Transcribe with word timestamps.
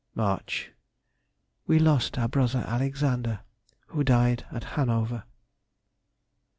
March.—We 0.15 1.77
lost 1.77 2.17
our 2.17 2.27
brother 2.27 2.63
Alexander, 2.65 3.41
who 3.89 4.03
died 4.03 4.47
at 4.51 4.63
Hanover. 4.73 5.25